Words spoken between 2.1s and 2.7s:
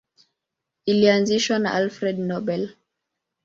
Nobel.